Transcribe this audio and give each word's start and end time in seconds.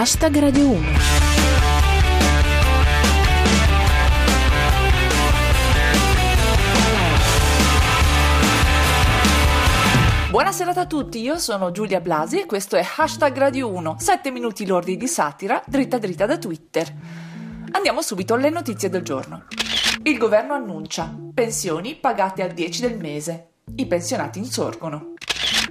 Hashtag 0.00 0.38
Radio 0.38 0.68
1. 0.68 0.86
Buonasera 10.30 10.70
a 10.70 10.86
tutti, 10.86 11.20
io 11.20 11.38
sono 11.38 11.72
Giulia 11.72 11.98
Blasi 11.98 12.38
e 12.38 12.46
questo 12.46 12.76
è 12.76 12.86
Hashtag 12.96 13.36
Radio 13.36 13.72
1, 13.72 13.96
7 13.98 14.30
minuti 14.30 14.66
lordi 14.66 14.96
di 14.96 15.08
satira, 15.08 15.60
dritta 15.66 15.98
dritta 15.98 16.26
da 16.26 16.38
Twitter. 16.38 16.94
Andiamo 17.72 18.00
subito 18.00 18.34
alle 18.34 18.50
notizie 18.50 18.88
del 18.88 19.02
giorno. 19.02 19.46
Il 20.04 20.16
governo 20.16 20.54
annuncia 20.54 21.12
pensioni 21.34 21.96
pagate 21.96 22.44
al 22.44 22.52
10 22.52 22.82
del 22.82 22.98
mese. 22.98 23.48
I 23.74 23.86
pensionati 23.86 24.38
insorgono. 24.38 25.14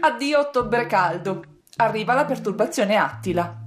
Addio 0.00 0.38
ottobre 0.38 0.86
caldo. 0.86 1.42
Arriva 1.76 2.14
la 2.14 2.24
perturbazione 2.24 2.96
Attila. 2.96 3.63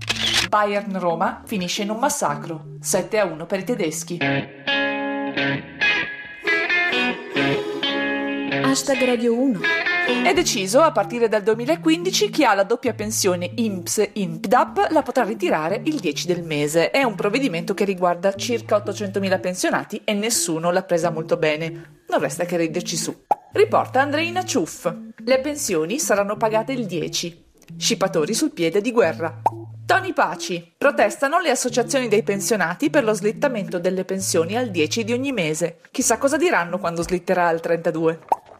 Bayern 0.47 0.97
Roma 0.97 1.41
finisce 1.45 1.81
in 1.81 1.89
un 1.89 1.97
massacro. 1.97 2.77
7 2.79 3.19
a 3.19 3.25
1 3.25 3.45
per 3.45 3.59
i 3.59 3.63
tedeschi. 3.65 4.17
Hashtag 8.63 9.03
Radio 9.03 9.37
1. 9.37 9.59
È 10.23 10.33
deciso 10.33 10.79
a 10.81 10.93
partire 10.93 11.27
dal 11.27 11.43
2015 11.43 12.29
chi 12.29 12.45
ha 12.45 12.53
la 12.53 12.63
doppia 12.63 12.93
pensione 12.93 13.51
INPS 13.55 14.11
INPDAP 14.13 14.87
la 14.91 15.01
potrà 15.01 15.25
ritirare 15.25 15.81
il 15.83 15.99
10 15.99 16.27
del 16.27 16.43
mese. 16.43 16.91
È 16.91 17.03
un 17.03 17.15
provvedimento 17.15 17.73
che 17.73 17.84
riguarda 17.84 18.34
circa 18.34 18.77
800.000 18.77 19.39
pensionati 19.41 20.01
e 20.05 20.13
nessuno 20.13 20.71
l'ha 20.71 20.84
presa 20.84 21.09
molto 21.09 21.35
bene. 21.35 22.03
Non 22.07 22.21
resta 22.21 22.45
che 22.45 22.55
riderci 22.55 22.95
su. 22.95 23.13
Riporta 23.51 23.99
Andreina 23.99 24.45
Ciuff. 24.45 24.89
Le 25.17 25.39
pensioni 25.41 25.99
saranno 25.99 26.37
pagate 26.37 26.71
il 26.71 26.85
10. 26.85 27.45
Scipatori 27.75 28.34
sul 28.34 28.51
piede 28.51 28.79
di 28.79 28.93
guerra. 28.93 29.41
Tony 29.88 30.12
Paci. 30.12 30.73
Protestano 30.77 31.40
le 31.40 31.50
associazioni 31.50 32.09
dei 32.09 32.21
pensionati 32.21 32.90
per 32.90 33.05
lo 33.05 33.13
slittamento 33.13 33.80
delle 33.80 34.04
pensioni 34.04 34.57
al 34.57 34.70
10 34.70 35.05
di 35.05 35.13
ogni 35.13 35.32
mese. 35.32 35.77
Chissà 35.91 36.18
cosa 36.18 36.35
diranno 36.35 36.77
quando 36.77 37.04
slitterà 37.04 37.48
al 37.48 37.62
32. 37.62 38.20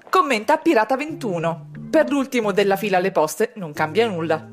Commenta 0.10 0.56
Pirata 0.56 0.96
21. 0.96 1.72
Per 1.92 2.10
l'ultimo 2.10 2.54
della 2.54 2.78
fila 2.78 2.96
alle 2.96 3.12
poste 3.12 3.52
non 3.56 3.74
cambia 3.74 4.08
nulla. 4.08 4.52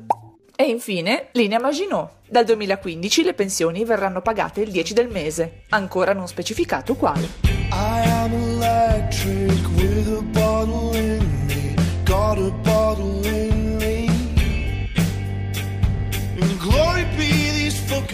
E 0.53 0.65
infine, 0.65 1.29
linea 1.31 1.61
Maginot. 1.61 2.15
Dal 2.27 2.43
2015 2.43 3.23
le 3.23 3.33
pensioni 3.33 3.85
verranno 3.85 4.21
pagate 4.21 4.59
il 4.59 4.71
10 4.71 4.93
del 4.93 5.07
mese, 5.07 5.61
ancora 5.69 6.11
non 6.11 6.27
specificato 6.27 6.95
quale. 6.95 7.29
I 7.71 8.03
am 8.05 8.33
electric 8.33 9.65
with 9.77 10.07
a 10.09 10.21
bottle 10.21 10.97
in 10.97 11.25
me. 11.47 11.73
Got 12.03 12.37
a 12.37 12.51
bottle 12.63 13.25
in 13.25 13.31
me. 13.31 13.44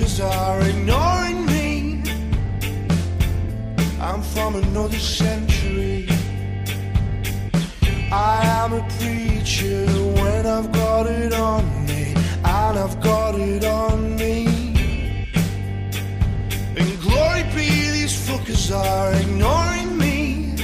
Fuckers 0.02 0.24
are 0.24 0.62
ignoring 0.68 1.46
me. 1.46 2.04
I'm 4.00 4.22
from 4.22 4.56
another 4.56 4.98
century. 4.98 6.08
I 8.12 8.42
am 8.44 8.74
a 8.74 8.88
preacher 9.00 9.86
when 9.86 10.46
I've 10.46 10.72
got 10.72 11.06
it 11.08 11.34
on 11.34 11.64
me. 11.86 12.14
And 12.44 12.80
I've 12.80 13.00
got 13.02 13.36
it 13.36 13.64
on 13.64 14.16
me. 14.16 14.48
And 16.78 17.02
glory 17.02 17.44
be, 17.56 17.70
these 17.92 18.16
fuckers 18.28 18.74
are 18.74 19.14
ignoring 19.14 19.98
me. 19.98 20.56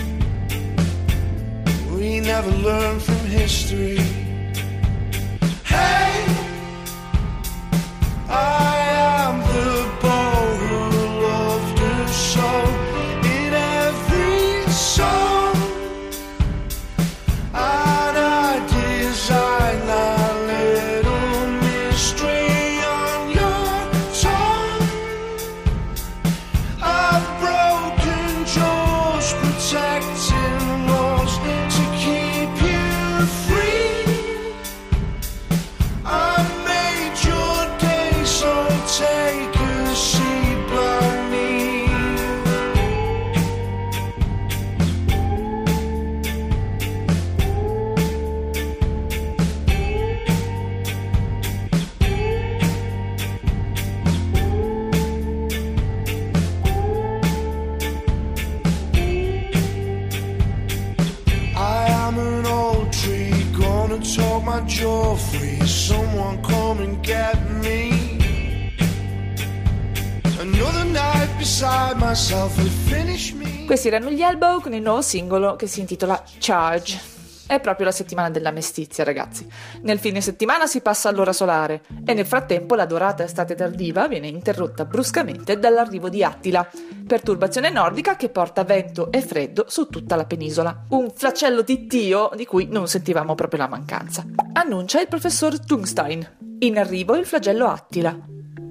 We 1.92 2.20
never 2.20 2.52
learn 2.52 3.00
from 3.00 3.18
history. 3.28 4.27
show. 14.88 15.27
Come 66.78 66.84
and 66.84 67.00
get 67.04 67.36
me. 67.62 68.26
Another 70.40 70.86
night 70.86 71.36
beside 71.38 71.98
myself 71.98 72.56
will 72.58 72.70
finish 72.70 73.34
me. 73.34 73.66
Questi 73.66 73.88
erano 73.88 74.12
gli 74.12 74.22
Elbow 74.22 74.62
con 74.62 74.74
il 74.74 74.82
nuovo 74.82 75.02
singolo 75.02 75.56
che 75.56 75.68
si 75.68 75.80
intitola 75.80 76.22
Charge. 76.40 77.16
È 77.48 77.62
proprio 77.62 77.86
la 77.86 77.94
settimana 77.94 78.30
della 78.30 78.52
mestizia, 78.52 79.06
ragazzi. 79.06 79.48
Nel 79.84 80.00
fine 80.00 80.20
settimana 80.20 80.68
si 80.68 80.82
passa 80.82 81.08
all'ora 81.08 81.32
solare 81.32 81.82
e 82.06 82.14
nel 82.14 82.26
frattempo 82.26 82.76
la 82.76 82.86
dorata 82.86 83.24
estate 83.24 83.56
tardiva 83.56 84.08
viene 84.10 84.28
interrotta 84.28 84.84
bruscamente 84.84 85.58
dall'arrivo 85.58 86.10
di 86.10 86.26
Attila, 86.26 86.70
perturbazione 87.08 87.70
nordica 87.70 88.18
che 88.18 88.28
porta 88.28 88.66
vento 88.66 89.12
e 89.14 89.22
freddo 89.22 89.66
su 89.70 89.88
tutta 89.88 90.18
la 90.18 90.26
penisola. 90.26 90.84
Un 90.90 91.10
flacello 91.10 91.62
di 91.62 91.88
Dio 91.88 92.30
di 92.36 92.46
cui 92.46 92.68
non 92.70 92.90
sentivamo 92.90 93.34
proprio 93.34 93.62
la 93.62 93.70
mancanza. 93.70 94.26
Annuncia 94.52 95.00
il 95.00 95.08
professor 95.08 95.58
Tungstein. 95.58 96.47
In 96.60 96.80
arrivo 96.80 97.16
il 97.16 97.26
flagello 97.28 97.68
Attila. 97.68 98.18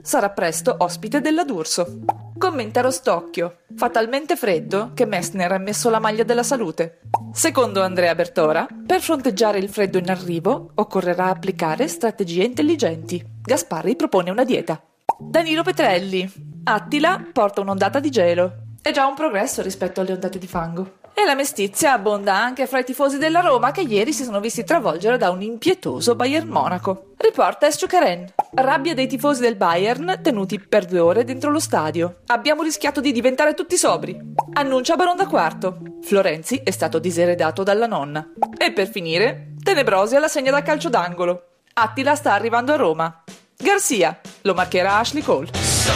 Sarà 0.03 0.31
presto 0.31 0.75
ospite 0.77 1.21
della 1.21 1.45
D'Urso. 1.45 2.01
Commenta 2.37 2.81
Rostocchio. 2.81 3.59
Fa 3.77 3.91
talmente 3.91 4.35
freddo 4.35 4.91
che 4.93 5.07
Messner 5.07 5.53
ha 5.53 5.59
messo 5.59 5.89
la 5.89 6.01
maglia 6.01 6.25
della 6.25 6.43
salute. 6.43 7.03
Secondo 7.33 7.83
Andrea 7.83 8.17
Bertora, 8.17 8.67
per 8.85 9.01
fronteggiare 9.01 9.59
il 9.59 9.69
freddo 9.69 9.99
in 9.99 10.11
arrivo 10.11 10.73
occorrerà 10.75 11.27
applicare 11.27 11.87
strategie 11.87 12.43
intelligenti. 12.43 13.25
Gasparri 13.41 13.95
propone 13.95 14.31
una 14.31 14.45
dieta. 14.45 14.83
Danilo 15.17 15.63
Petrelli. 15.63 16.29
Attila 16.65 17.25
porta 17.33 17.61
un'ondata 17.61 18.01
di 18.01 18.11
gelo. 18.11 18.65
È 18.83 18.91
già 18.91 19.07
un 19.07 19.15
progresso 19.15 19.63
rispetto 19.63 20.01
alle 20.01 20.13
ondate 20.13 20.39
di 20.39 20.49
fango. 20.49 20.99
E 21.19 21.25
la 21.25 21.34
mestizia 21.34 21.94
abbonda 21.94 22.37
anche 22.37 22.66
fra 22.66 22.81
i 22.81 22.84
tifosi 22.84 23.16
della 23.16 23.41
Roma 23.41 23.71
che 23.71 23.81
ieri 23.81 24.12
si 24.12 24.22
sono 24.22 24.38
visti 24.38 24.65
travolgere 24.65 25.16
da 25.16 25.31
un 25.31 25.41
impietoso 25.41 26.15
Bayern 26.15 26.47
Monaco. 26.47 27.15
Riporta 27.16 27.66
Esciocaren. 27.66 28.34
Rabbia 28.53 28.93
dei 28.93 29.06
tifosi 29.06 29.41
del 29.41 29.56
Bayern 29.56 30.21
tenuti 30.22 30.60
per 30.60 30.84
due 30.84 30.99
ore 30.99 31.25
dentro 31.25 31.50
lo 31.50 31.59
stadio. 31.59 32.16
Abbiamo 32.26 32.62
rischiato 32.62 33.00
di 33.00 33.12
diventare 33.12 33.55
tutti 33.55 33.78
sobri. 33.78 34.15
Annuncia 34.53 34.97
Baron 34.97 35.16
da 35.16 35.26
Quarto. 35.26 35.78
Florenzi 36.03 36.60
è 36.62 36.71
stato 36.71 36.99
diseredato 36.99 37.62
dalla 37.62 37.87
nonna. 37.87 38.32
E 38.59 38.72
per 38.72 38.91
finire, 38.91 39.55
Tenebrosia 39.62 40.21
la 40.21 40.28
segna 40.28 40.50
da 40.50 40.60
calcio 40.60 40.91
d'angolo. 40.91 41.44
Attila 41.72 42.15
sta 42.15 42.34
arrivando 42.34 42.75
a 42.75 42.76
Roma. 42.76 43.25
Garcia 43.56 44.20
lo 44.43 44.52
marcherà 44.52 44.99
Ashley 44.99 45.23
Cole. 45.23 45.49
So 45.55 45.94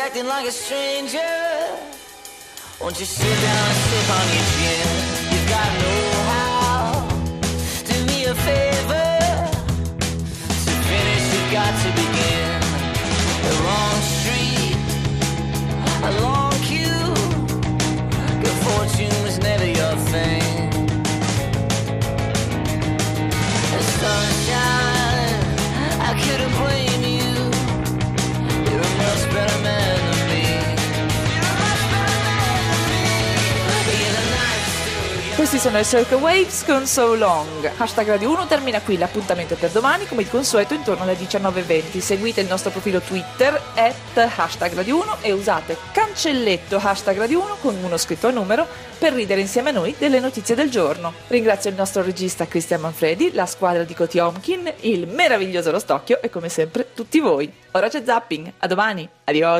acting 0.00 0.26
like 0.26 0.46
a 0.48 0.50
stranger. 0.50 1.18
Won't 2.80 2.98
you 2.98 3.04
sit 3.04 3.36
down 3.46 3.64
and 3.70 3.80
sip 3.86 4.08
on 4.18 4.26
your 4.34 4.46
gin? 4.56 4.88
You've 5.32 5.48
got 5.54 5.70
know-how. 5.80 7.08
Do 7.86 7.96
me 8.06 8.24
a 8.24 8.34
favor. 8.34 9.09
Questi 35.40 35.56
sono 35.56 35.78
i 35.78 35.84
Circle 35.86 36.18
Waves 36.18 36.64
con 36.66 36.86
So 36.86 37.14
Long. 37.14 37.72
Hashtag 37.78 38.08
Radio 38.08 38.28
1 38.32 38.46
termina 38.46 38.82
qui, 38.82 38.98
l'appuntamento 38.98 39.54
per 39.54 39.70
domani 39.70 40.06
come 40.06 40.22
di 40.22 40.28
consueto 40.28 40.74
intorno 40.74 41.04
alle 41.04 41.14
19.20. 41.14 41.98
Seguite 41.98 42.42
il 42.42 42.46
nostro 42.46 42.70
profilo 42.70 43.00
Twitter 43.00 43.58
at 43.74 44.18
hashtag 44.36 44.74
Radio 44.74 45.00
1 45.00 45.16
e 45.22 45.32
usate 45.32 45.78
cancelletto 45.92 46.76
hashtag 46.76 47.16
Radio 47.16 47.40
1 47.40 47.56
con 47.62 47.74
uno 47.82 47.96
scritto 47.96 48.26
a 48.26 48.32
numero 48.32 48.66
per 48.98 49.14
ridere 49.14 49.40
insieme 49.40 49.70
a 49.70 49.72
noi 49.72 49.94
delle 49.96 50.20
notizie 50.20 50.54
del 50.54 50.68
giorno. 50.68 51.14
Ringrazio 51.28 51.70
il 51.70 51.76
nostro 51.76 52.02
regista 52.02 52.46
Cristian 52.46 52.82
Manfredi, 52.82 53.32
la 53.32 53.46
squadra 53.46 53.84
di 53.84 53.94
Coti 53.94 54.18
Omkin, 54.18 54.70
il 54.80 55.08
meraviglioso 55.08 55.70
Rostocchio 55.70 56.20
e 56.20 56.28
come 56.28 56.50
sempre 56.50 56.92
tutti 56.92 57.18
voi. 57.18 57.50
Ora 57.70 57.88
c'è 57.88 58.02
zapping, 58.04 58.52
a 58.58 58.66
domani, 58.66 59.08
adios! 59.24 59.58